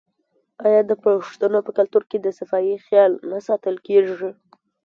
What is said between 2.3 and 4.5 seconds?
صفايي خیال نه ساتل کیږي؟